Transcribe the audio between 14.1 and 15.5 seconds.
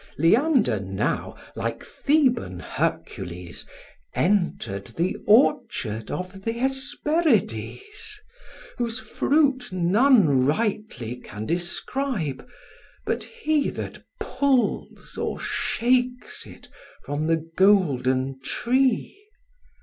pulls or